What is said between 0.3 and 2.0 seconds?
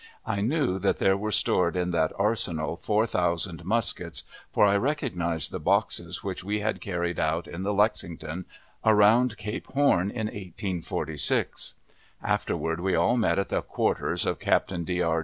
knew that there were stored in